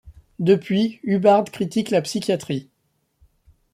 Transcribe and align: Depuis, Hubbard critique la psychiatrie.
Depuis, 0.39 0.99
Hubbard 1.03 1.43
critique 1.51 1.91
la 1.91 2.01
psychiatrie. 2.01 2.71